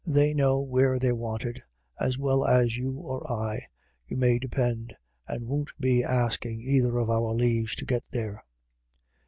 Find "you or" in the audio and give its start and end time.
2.77-3.31